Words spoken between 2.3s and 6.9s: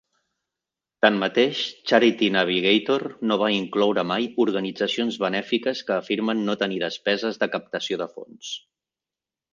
Navigator no va incloure mai organitzacions benèfiques que afirmen no tenir